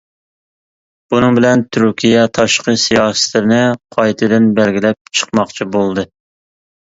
[1.13, 3.59] بۇنىڭ بىلەن تۈركىيە تاشقى سىياسىتىنى
[3.97, 6.07] قايتىدىن بەلگىلەپ چىقماقچى بولدى.